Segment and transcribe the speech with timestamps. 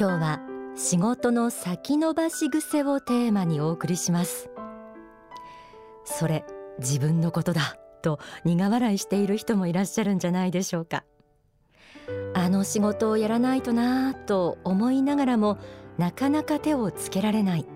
[0.00, 0.40] 今日は
[0.76, 4.48] 仕事の先延ばし癖をテーマにお送りします。
[6.06, 6.46] それ
[6.78, 11.04] 自分のことだと苦笑いしている人もいらっしゃるんじゃないでしょうか。
[12.32, 15.58] あの仕事をやらないとなぁと思いながらも
[15.98, 17.66] なかなか手をつけられない。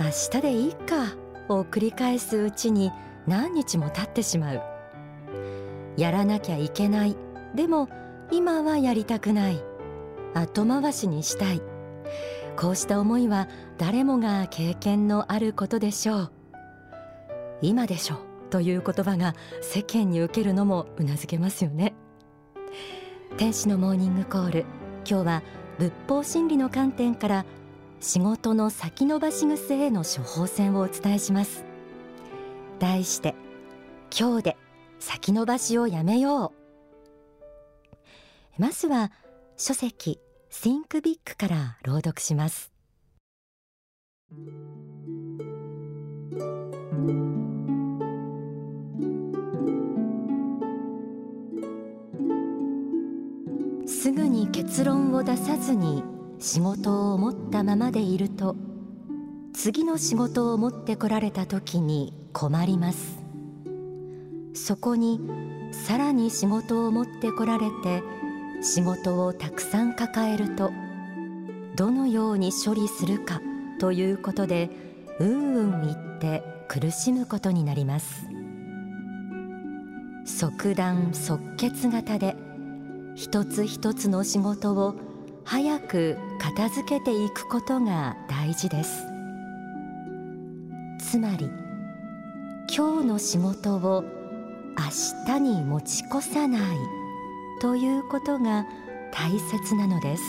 [0.00, 1.14] 明日でいいか
[1.48, 2.90] を繰り返すうちに
[3.28, 4.62] 何日も経ってしまう。
[5.96, 7.16] やらなきゃいけない。
[7.54, 7.88] でも
[8.32, 9.62] 今はやりたくない。
[10.34, 11.62] 後回しにしたい。
[12.56, 16.32] こうした思いは誰もが経験のあることでしょう。
[17.62, 18.16] 今でしょ
[18.50, 21.94] という言葉が世間に受けるのもうなずけますよね。
[23.38, 24.64] 天使のモーニングコール。
[25.08, 25.42] 今日は
[25.78, 27.44] 仏法真理の観点から
[28.00, 31.64] 仕事の先延ばし癖への処方箋をお伝えします。
[32.78, 33.34] 題して
[34.16, 34.56] 今日で
[34.98, 36.52] 先延ばしをやめよ
[38.58, 38.60] う。
[38.60, 39.10] まずは
[39.64, 40.18] 書籍
[40.50, 42.72] Think Big から朗読します。
[53.86, 56.02] すぐに結論を出さずに
[56.40, 58.56] 仕事を持ったままでいると
[59.54, 63.22] 次の仕事を持ってこられた時に困ります。
[64.54, 65.20] そこに
[65.70, 68.02] さらに仕事を持ってこられて
[68.62, 70.70] 仕事をたくさん抱えると
[71.76, 73.40] どのように処理するか
[73.80, 74.70] ということで
[75.18, 78.26] うんうん言って苦しむことになります。
[80.24, 82.36] 即断即決型で
[83.14, 84.94] 一つ一つの仕事を
[85.44, 89.04] 早く片付けていくことが大事です。
[91.00, 91.50] つまり
[92.74, 94.04] 今日の仕事を
[94.78, 96.76] 明日に持ち越さない
[97.62, 98.66] ということが
[99.12, 100.24] 大切なのです。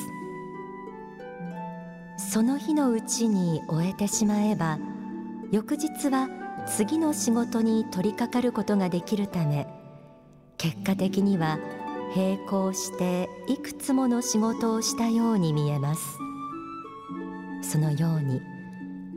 [2.16, 4.78] その日のうちに終えてしまえば
[5.52, 6.30] 翌日は
[6.68, 9.68] 次の仕事に取り掛かることができるため
[10.58, 11.58] 結果的には
[12.16, 16.02] 並行していくつもの仕事をしたように見えます。
[17.64, 18.42] そのように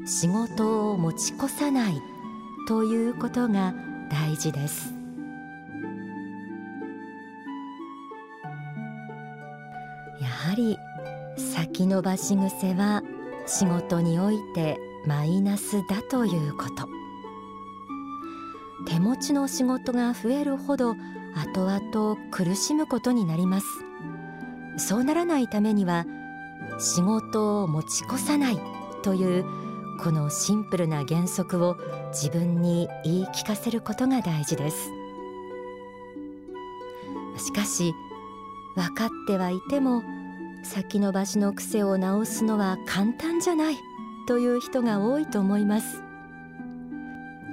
[0.06, 2.00] 仕事を持ち越さない
[2.66, 3.75] ということが
[4.10, 4.96] 大事です。
[11.76, 13.03] 先延ばし癖は
[13.44, 16.88] 仕事においてマイナスだということ。
[18.87, 20.94] 手持ちの仕事が増えるほど
[21.34, 23.66] 後々苦しむことになります。
[24.78, 26.06] そうならないためには
[26.78, 28.58] 仕事を持ち越さない
[29.03, 29.44] という
[30.00, 31.76] このシンプルな原則を
[32.08, 34.91] 自分に言い聞かせることが大事です。
[37.37, 37.93] しかし
[38.76, 40.03] 分かってはいても
[40.66, 43.77] 先延ばしの癖を直すのは簡単じゃない
[44.27, 46.03] という人が多いと思います。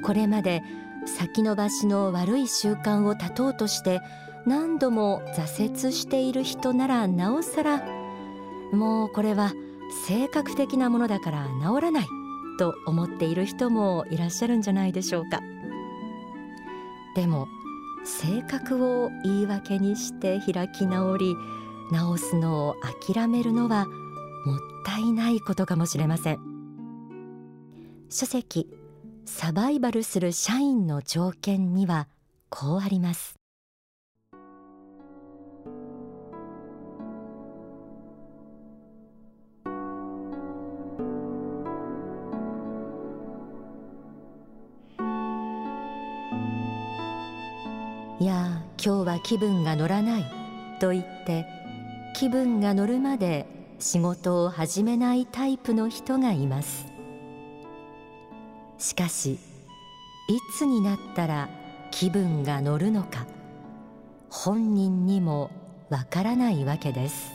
[0.03, 0.63] これまで
[1.05, 4.01] 先延ばしの悪い習慣を断とうとして
[4.45, 7.83] 何度も挫折している人ならなおさら
[8.73, 9.53] もうこれは
[10.07, 12.07] 性格的なものだから治らない
[12.57, 15.39] と思っている人もいらっしゃるんじゃないでしょうか。
[17.15, 17.47] でも
[18.03, 21.35] 性格を言い訳にして開き直り
[21.91, 23.85] 直すのを諦めるのは
[24.45, 26.39] もったいないことかもしれません。
[28.09, 28.69] 書籍
[29.25, 32.07] サバイバルする社員の条件には
[32.49, 33.35] こうあります。
[48.19, 50.25] いや今日は気分が乗らない
[50.79, 51.45] と言って
[52.13, 53.47] 気分が乗るまで
[53.79, 56.85] 仕事を始めないタイプの人がいます。
[58.77, 59.39] しかしい
[60.55, 61.49] つになったら
[61.89, 63.25] 気分が乗るのか
[64.29, 65.51] 本人にも
[65.89, 67.33] わからないわけです。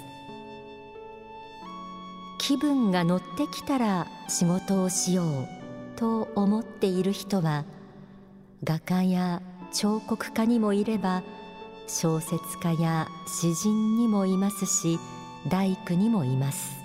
[2.38, 5.48] 気分が乗ってきたら仕事をしよう
[5.96, 7.64] と思っている人は
[8.62, 9.42] 画家や
[9.72, 11.22] 彫刻家にもいれば
[11.88, 14.98] 小説家や詩人にもいますし
[15.48, 16.78] 大工にもいます。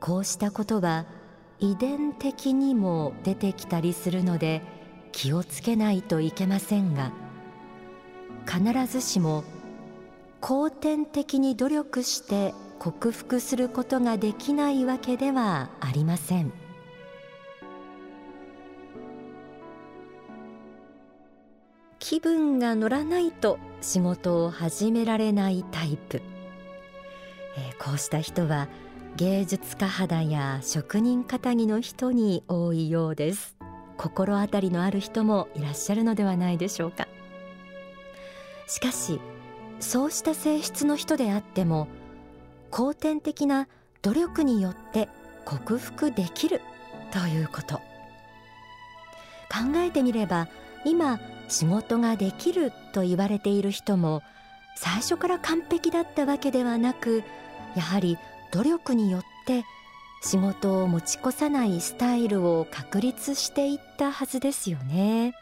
[0.00, 1.06] こうしたことは
[1.60, 4.60] 遺伝的にも出てきたりするので
[5.12, 7.10] 気をつけないといけませんが
[8.46, 9.44] 必ずしも
[10.42, 16.63] 後天的に努力して克服することができないわけではありません。
[22.14, 26.22] 気分が乗らないと仕事を始められないタイプ。
[27.58, 28.68] えこうした人は
[29.16, 33.56] 芸術家肌や職人肌着の人に多いようです。
[33.96, 37.08] 心当たりのある人もいらっしゃるのではないでしょうか。
[38.68, 39.18] しかし
[39.80, 41.88] そうした性質の人であっても
[42.70, 43.66] 後天的な
[44.02, 45.08] 努力によって
[45.44, 46.60] 克服できる
[47.10, 47.78] ということ。
[49.50, 50.46] 考えてみれば
[50.84, 54.22] 今仕事ができると言われている人も
[54.76, 57.22] 最初から完璧だったわけではなく
[57.76, 58.18] やはり
[58.52, 59.64] 努力によって
[60.22, 65.34] 仕事を持ち越さないスタイルを確立していったはずですよね。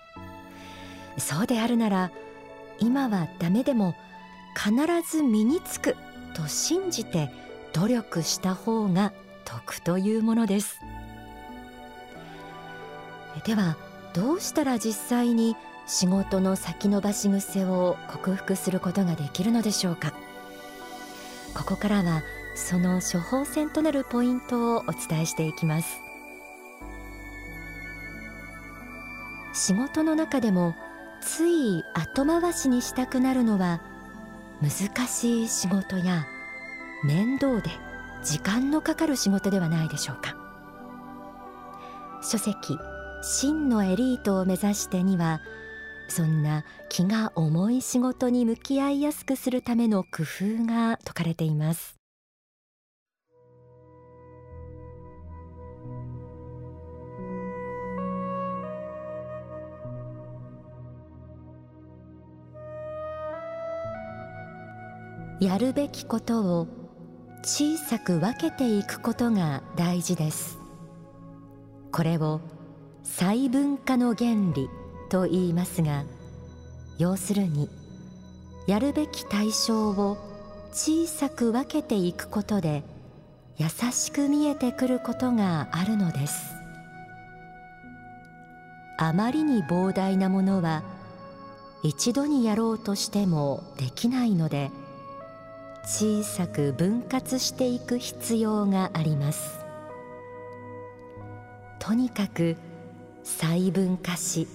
[1.19, 2.10] そうであるなら
[2.81, 3.94] 今はダメでも
[4.56, 4.72] 必
[5.08, 5.96] ず身につく
[6.34, 7.31] と信じて
[7.72, 9.12] 努力した方が
[9.44, 10.81] 得というものです。
[13.44, 13.76] では
[14.14, 15.56] どうしたら実際に
[15.94, 20.15] 仕事の先延ばし癖を克服することができるのでしょうか？
[21.53, 22.23] ここからは
[22.55, 26.00] その処方箋となるポイントをお伝えしていきます。
[29.53, 30.75] 仕事の中でも
[31.21, 33.83] つい後回しにしたくなるのは
[34.62, 36.25] 難しい仕事や
[37.05, 37.69] 面倒で
[38.25, 40.38] 時間のかかる仕事ではないでしょうか？
[42.23, 42.79] 書籍
[43.23, 45.43] 真のエリートを目指してには
[46.12, 51.97] そんな気が重い仕事に向き合いやすくするための工夫が説かれています。
[65.41, 66.69] やるべきことを
[67.43, 70.59] 小さく分けていくことが大事です。
[71.91, 72.43] これを
[73.03, 74.69] 細分化の原理
[75.12, 76.05] と言いますが
[76.97, 77.69] 要するに
[78.67, 80.17] やるべき対象を
[80.73, 82.82] 小さく分けていくことで
[83.59, 86.55] 優しく見えてくることがあるのです。
[88.97, 90.82] あまりに膨大なものは
[91.82, 94.70] 一度にやろうとしてもできないので
[95.85, 99.59] 小さく分割していく必要があります。
[101.81, 102.56] とにかく
[103.25, 104.47] 細分化し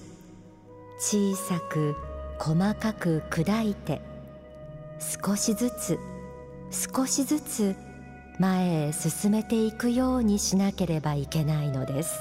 [0.98, 1.94] 小さく
[2.38, 4.00] 細かく砕いて
[4.98, 5.98] 少しずつ
[6.70, 7.76] 少しずつ
[8.38, 12.20] 前へ進めていくようにしなければいけないのです。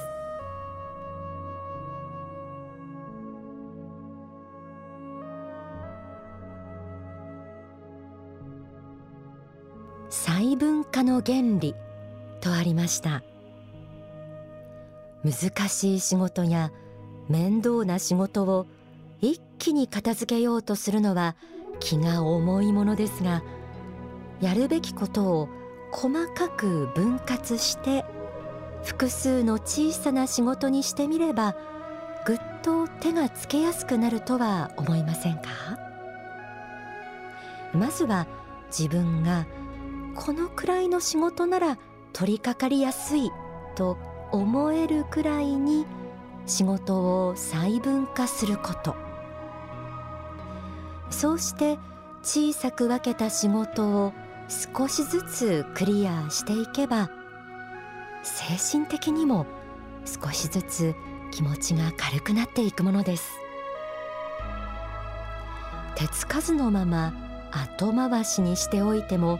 [10.09, 11.75] 細分化の原理
[12.41, 13.23] とありました。
[15.23, 16.71] 難しい仕事や
[17.29, 18.67] 面倒な仕事を
[19.21, 21.35] 一気に片付けようとするのは
[21.79, 23.43] 気が重いものですが
[24.41, 25.49] やるべきことを
[25.91, 28.05] 細かく分割して
[28.83, 31.55] 複数の小さな仕事にしてみれば
[32.25, 35.77] ぐっと手がつけやすくなるとは思いませんか？
[37.73, 38.27] まずは
[38.67, 39.45] 自分が
[40.15, 41.77] このくらいの仕事なら
[42.13, 43.31] 取り掛かりやすい
[43.75, 43.97] と
[44.31, 45.85] 思えるくらいに
[46.47, 48.95] 仕事を細分化すること。
[51.09, 51.77] そうして
[52.23, 54.13] 小さく分けた仕事を
[54.49, 57.09] 少しずつクリアしていけば
[58.23, 59.45] 精神的にも
[60.05, 60.95] 少しずつ
[61.31, 63.37] 気持ちが軽くなっていくものです。
[65.95, 67.13] 手つかずのまま
[67.51, 69.39] 後回しにしておいても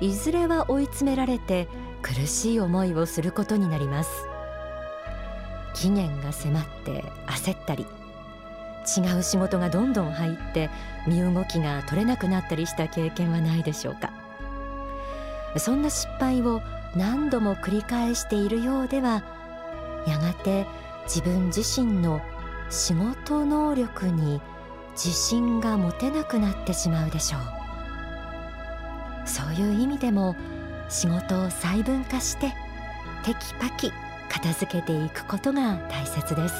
[0.00, 1.68] いずれは追い詰められて
[2.02, 4.37] 苦しい思いをすることになります。
[5.78, 7.86] 期限が迫って焦ったり
[8.96, 10.70] 違う仕事がどんどん入って
[11.06, 14.10] 身動きが取れなくなったりした経験はないでしょうか。
[15.56, 16.62] そんな失敗を
[16.96, 19.22] 何度も繰り返しているようでは
[20.06, 20.66] やがて
[21.04, 22.20] 自分自身の
[22.70, 24.40] 仕事能力に
[24.92, 27.40] 自信が持てなくなってしまうでしょう。
[29.26, 30.34] そういう意味でも
[30.88, 32.52] 仕事を細分化して
[33.24, 33.92] テキパキ
[34.28, 36.54] 片付けていくことが大切です。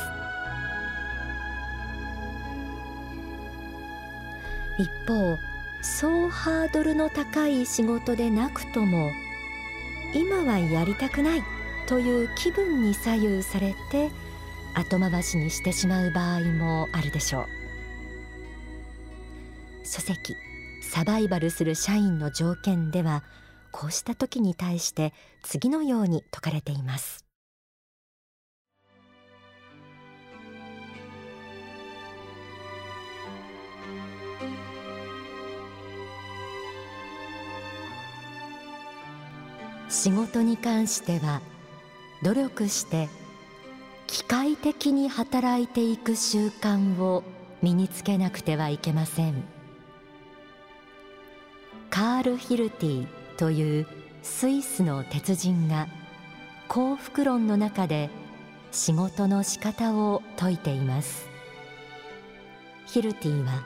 [4.78, 5.36] 一方
[5.82, 9.10] そうハードルの高い仕事でなくとも
[10.14, 11.42] 今はやりたくない
[11.86, 14.10] という気分に左右されて
[14.74, 17.46] 後回しにしてしまう場合もあるでしょう。
[19.84, 20.36] 書籍
[20.82, 23.24] サバイバルする社員の条件では
[23.72, 27.27] こうした時に対して次のように説かれています。
[39.88, 41.40] 仕事に関しては
[42.22, 43.08] 努力して
[44.06, 47.24] 機械的に働いていく習慣を
[47.62, 49.44] 身につけなくてはいけません。
[51.90, 53.86] カール・ヒルティという
[54.22, 55.88] スイスの鉄人が
[56.68, 58.10] 幸福論の中で
[58.70, 61.28] 仕事の仕方を説いています。
[62.86, 63.62] ヒルティは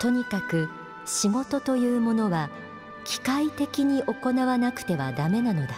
[0.00, 0.68] とにかく
[1.04, 2.50] 仕事というものは
[3.10, 5.74] 機械的に行わなくてはダメなのだ。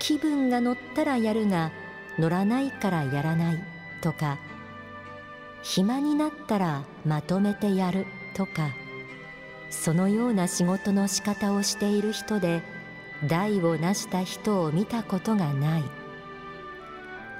[0.00, 1.70] 気分が乗ったらやるが
[2.18, 3.64] 乗らないからやらない
[4.00, 4.38] とか
[5.62, 8.70] 暇になったらまとめてやるとか
[9.70, 12.60] そのような仕事の仕方をしている人で
[13.24, 15.84] 代を成した人を見たことがない。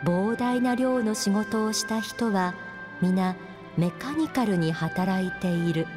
[0.05, 2.55] 膨大な量の仕事をした人は
[3.03, 3.35] 皆
[3.77, 5.89] メカニカルに働いている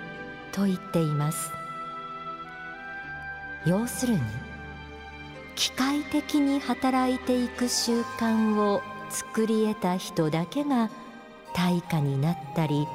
[0.52, 1.61] と言っています。
[3.66, 4.22] 要するに
[5.56, 10.90] 機械的に働いていく習慣を作り得た人だけが
[11.54, 12.88] 対価になったり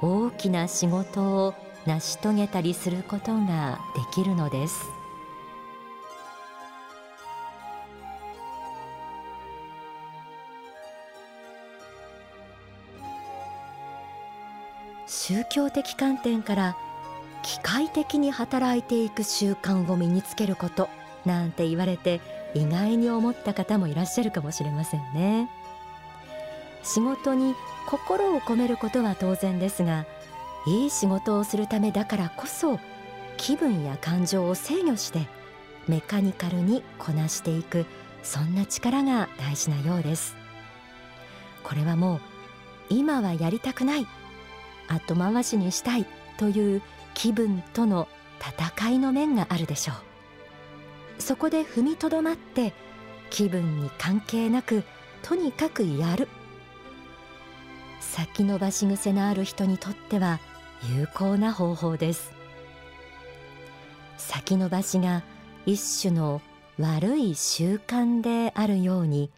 [0.00, 1.54] 大きな仕事を
[1.86, 4.84] 成し遂げたりすることができるのです。
[15.06, 16.76] 宗教的観点から
[17.44, 20.88] 機械的に働いていく習慣を身につけること
[21.26, 22.20] なんて言われて
[22.54, 25.50] 意外に思った方もいらっしゃるかもしれませんね。
[26.82, 27.54] 仕事に
[27.86, 30.06] 心を込めることは当然ですが
[30.66, 32.78] いい仕事をするためだからこそ
[33.36, 35.26] 気分や感情を制御して
[35.86, 37.84] メカニカルにこなしていく
[38.22, 40.34] そんな力が大事なようです。
[41.62, 42.20] これはもう
[42.88, 44.06] 今はやりたくない
[44.88, 46.06] 後回しにしたい
[46.38, 46.82] という
[47.14, 48.08] 気分との
[48.40, 49.92] 戦いの面があるでしょ
[51.18, 51.22] う。
[51.22, 52.74] そこで踏みとどまって
[53.30, 54.84] 気分に関係なく
[55.22, 56.28] とにかくやる。
[58.00, 60.38] 先延ばし癖のある人にとっては
[60.96, 62.32] 有効な方法です。
[64.18, 65.22] 先延ばしが
[65.66, 66.42] 一種の
[66.78, 69.30] 悪い習慣であるように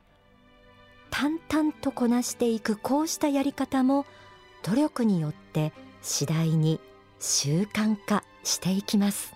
[1.11, 4.07] 淡々とこなしていくこうしたやり方も
[4.63, 6.81] 努力によって次第に
[7.19, 9.35] 習慣化していきます。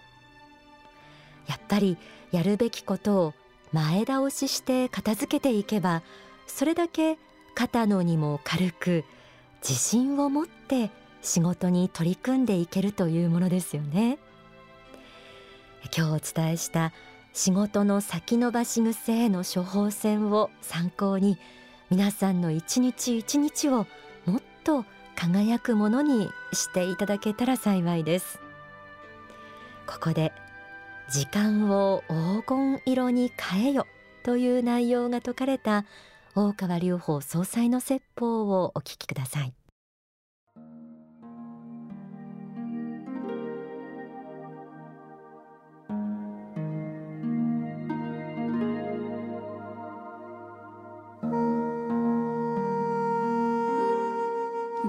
[1.47, 1.97] やっぱり
[2.31, 3.35] やるべきことを
[3.73, 6.03] 前倒しして片付けていけば
[6.47, 7.19] それだけ
[7.55, 9.05] 肩の荷も軽く
[9.63, 10.91] 自信を持って
[11.23, 14.19] 仕事に取り組んでいけるというものですよね。
[15.97, 16.93] 今日お伝えした
[17.33, 21.39] 仕事の先延ばし癖への処方箋を参考に
[21.91, 23.87] 皆さんの一日一日を
[24.27, 24.85] もっと
[25.21, 28.41] 輝くものにしていただけたら幸いです。
[29.87, 30.33] ここで
[31.11, 33.87] 時間を黄金色に変えよ
[34.23, 35.85] という内容が説かれた
[36.35, 39.53] 大川隆法総裁の説法をお聞きください。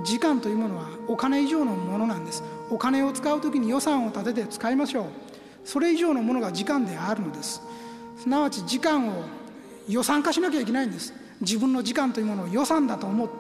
[0.03, 2.43] 時間というものはお金以上のものなんです。
[2.69, 5.05] お金を使う時に予算を立てて使いましょう。
[5.63, 7.61] それ以上のものが時間であるのです。
[8.17, 9.23] すなわち時間を
[9.87, 11.13] 予算化しなきゃいけないんです。
[11.41, 13.33] 自分の時間というものを予算だと思って。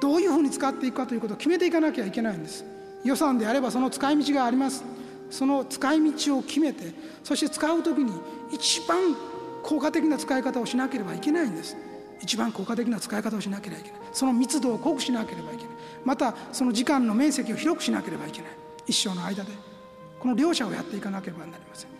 [0.00, 2.64] どういうふうに使っていくかということを決めていかなきゃいけないんです。
[3.04, 4.84] 予算であればその使い道があります。
[5.30, 8.12] その使い道を決めてそして使う時に
[8.50, 9.14] 一番
[9.62, 11.76] 効果的な使い方をしなければいけないんです。
[12.20, 14.00] 一番効果的な使い方をしなければいけない。
[14.12, 15.72] その密度を濃くしなければいけない。
[16.04, 18.50] またその時間の面積を広くしなければいけない。
[18.86, 19.52] 一生の間で。
[20.18, 21.90] この両者をやっていかなければなりません。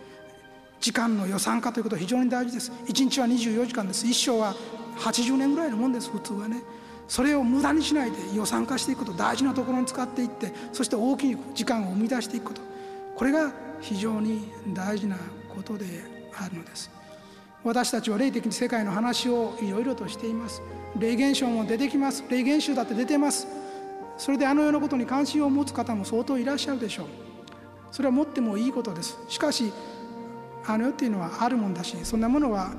[0.80, 2.72] 時間の予算化ということは非常に大事です。
[2.87, 4.06] 一日は24時間です。
[4.06, 4.54] 一生は
[4.98, 6.10] 80年ぐらいのもんです。
[6.10, 6.62] 普通はね。
[7.06, 12.60] それを無駄にしないで予算化していくこと大事なところに使っていってそして大きい時間を生み出していくこと。
[13.16, 15.16] これが非常に大事な
[15.48, 15.87] ことで
[16.34, 16.97] あるのです。
[17.64, 20.62] 私たちは霊的に世界の話をいろいろとしています。
[20.98, 22.24] 霊現象も出てきます。
[22.28, 23.48] 霊現象だって出てます。
[24.16, 27.06] それであの世のことに関心を持つ方も相当いらっしゃるでしょう。
[27.90, 29.18] それは持ってもいいことです。
[29.28, 29.72] しかし
[30.66, 32.72] あの世っていうのはあるもんだしそんなものは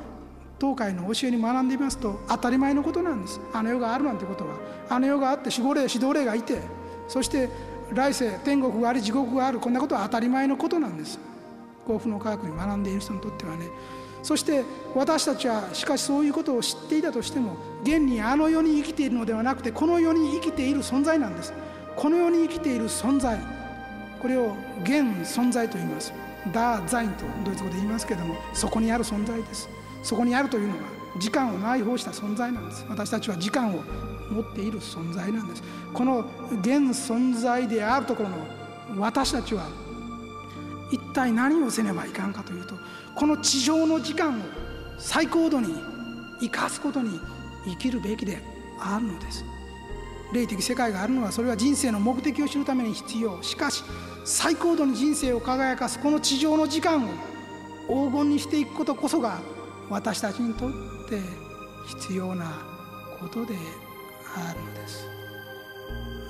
[0.59, 3.41] 東海の教えに学んでいますと当たり前のことなんです。
[3.53, 4.55] あの世があるなんてことは。
[4.89, 6.62] あの世があって守護霊指導霊がいて
[7.07, 7.50] そして
[7.93, 11.19] 来世天国があり地獄があるこんなことは当たり前のことなんです。
[11.86, 13.67] 幸福の科学に学んでいる人にとってはね。
[14.21, 14.63] そして
[14.95, 21.53] 私たちはしかしそういうことを知っていたとしても現にあの世に生きているのではなくてこの世に生きている存在なんです。
[21.95, 23.39] この世に生きている存在。
[24.21, 26.13] これを現存在と言います。
[26.53, 29.69] ダーザインとドイツ語で言いますけれどもそこにある存在です。
[30.03, 30.79] そこにあるというのは
[31.19, 32.85] 時間を内包した存在なんです。
[32.89, 33.83] 私たちは時間を
[34.31, 35.63] 持っている存在なんです。
[35.93, 36.19] この
[36.61, 38.38] 現存在であるところの
[38.97, 39.67] 私たちは
[40.91, 42.75] 一体何をせねばいかんかというと
[43.15, 44.43] この地上の時間を
[44.98, 45.75] 最高度に
[46.39, 47.19] 生かすことに
[47.65, 48.41] 生きるべきで
[48.79, 49.43] あるのです。
[50.31, 53.41] 霊的世界があるのはそれは人生の目的を知るために必要。
[53.41, 53.84] しかし
[54.25, 57.10] 最高度に人生を輝かすこの地上の時間を
[57.88, 59.39] 黄金にしていくことこそが
[59.89, 60.72] 私たちにとっ
[61.10, 61.19] て
[61.88, 62.46] 必要な
[63.19, 63.55] ことで
[64.36, 65.08] あるのです。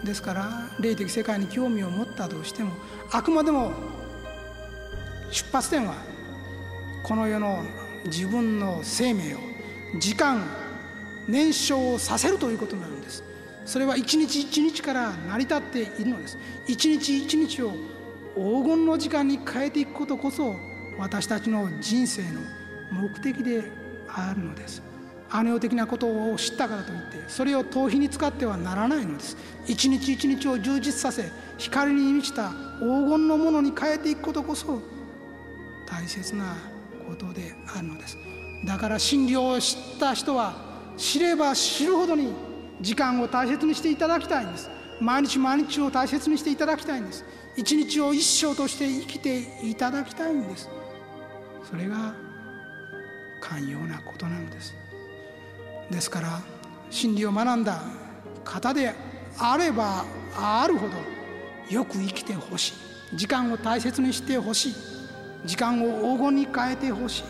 [0.06, 0.50] ですから
[0.80, 2.72] 霊的世界に興味を持ったとしても
[3.12, 3.74] あくまでも
[5.32, 5.96] 出発点は
[7.04, 7.64] この世の
[8.06, 9.38] 自分の生命を
[10.00, 10.46] 時間
[11.28, 13.24] 燃焼させるということになるんです。
[13.66, 16.38] それは一日一日から成り立っているのです。
[16.68, 17.72] 一日一日を
[18.36, 20.56] 黄金の時間に変えていくことこそ
[20.98, 22.42] 私たちの人生の
[22.92, 23.72] 目的で
[24.08, 24.82] あるのです。
[25.32, 29.38] アネオ的なことを知ったからといってそれを逃避に使ってはならないのです。
[29.68, 34.82] 一日一日を充実させ光に満ちた黄金のものに変えていくことこそ
[36.00, 36.56] 大切な
[37.06, 38.18] ことであるのです。
[38.63, 40.53] だから真理を知った人は
[40.96, 42.34] 知れば知るほどに
[42.79, 44.70] 時間を大切にしていただきたいんです。
[45.01, 47.25] 毎日毎日を大切にしていただきたいんです。
[47.58, 50.70] 一日を一生として生きていただきたいんです。
[51.70, 52.13] それが
[53.41, 54.74] 寛容なことなのです。
[55.91, 56.39] ですから
[56.89, 57.82] 真理を学んだ
[58.46, 58.94] 方で
[59.38, 60.94] あればあるほど
[61.70, 62.70] よく生きてほし
[63.12, 63.18] い。
[63.18, 64.99] 時間を大切にしてほしい。
[65.46, 67.24] 時間を黄金に変えてほしい。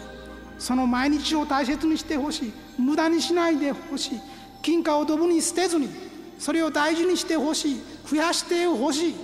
[0.57, 2.53] その毎日を大切にしてほしい。
[2.77, 4.19] 無駄にしないでほしい。
[4.61, 5.89] 金貨をドブに捨てずに
[6.37, 7.81] それを大事にしてほしい。
[8.05, 9.15] 増やしてほしい。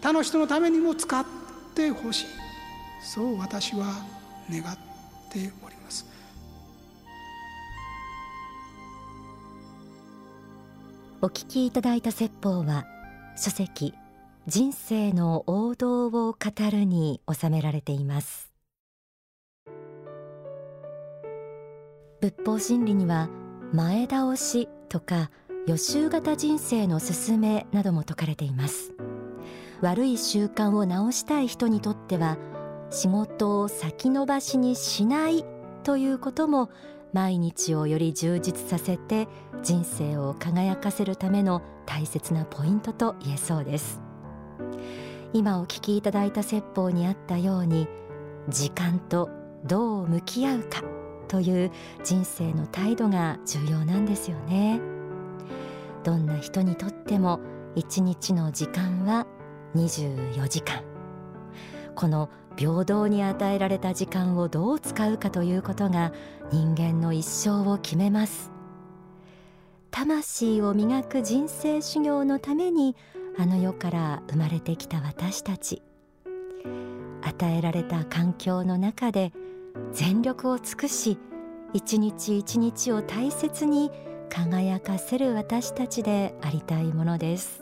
[0.00, 1.24] 他の人のためにも使っ
[1.74, 2.26] てほしい。
[3.02, 3.86] そう私は
[4.50, 4.76] 願っ
[5.30, 6.06] ております。
[11.20, 12.84] お聞きいただいた説法は
[13.36, 13.94] 書籍
[14.48, 16.36] 人生の王道を語
[16.68, 18.52] るに収められています。
[22.20, 23.28] 仏法真理には
[23.72, 25.30] 前倒しとか
[25.68, 28.92] 予習型人生の勧めなども説かれています。
[29.80, 32.36] 悪い習慣を直したい人にとっては
[32.90, 35.44] 仕事を先延ばしにしない
[35.84, 36.68] ということも
[37.12, 39.28] 毎日をより充実させて
[39.62, 44.00] 人生を輝かせるための大切なポイントと言えそうです。
[45.32, 47.88] 今お聞きいただいた説法にあったように
[48.48, 49.30] 時間と
[49.64, 50.82] どう向き合うか
[51.28, 51.70] という
[52.04, 54.80] 人生の態度が重要なんですよね。
[56.04, 57.40] どんな人にとっても
[57.74, 59.26] 一日の時間は
[59.74, 60.82] 24時間。
[61.94, 66.12] この平等に与えられた時間をどう使うかということが
[66.50, 68.50] 人間の一生を決めます。
[69.90, 72.96] 魂を磨く人生修行のために
[73.38, 75.82] あの世から生まれてきた私たち。
[77.22, 79.32] 与えられた環境の中で
[79.92, 81.18] 全力を尽くし
[81.72, 83.90] 一日一日を大切に
[84.28, 87.61] 輝かせる私たちでありたいものです。